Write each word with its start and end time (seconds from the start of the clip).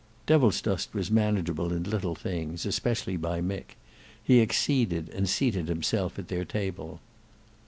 Devilsdust 0.25 0.95
was 0.95 1.11
manageable 1.11 1.71
in 1.71 1.83
little 1.83 2.15
things, 2.15 2.65
especially 2.65 3.17
by 3.17 3.39
Mick; 3.39 3.75
he 4.23 4.41
acceded, 4.41 5.09
and 5.09 5.29
seated 5.29 5.67
himself 5.67 6.17
at 6.17 6.27
their 6.27 6.43
table. 6.43 6.99